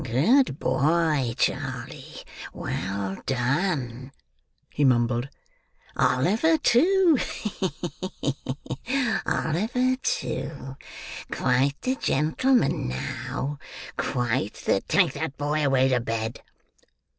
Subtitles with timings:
[0.03, 4.11] "Good boy, Charley—well done—"
[4.71, 5.29] he mumbled.
[5.95, 7.71] "Oliver, too, ha!
[7.79, 8.13] ha!
[8.87, 9.21] ha!
[9.27, 16.41] Oliver too—quite the gentleman now—quite the—take that boy away to bed!"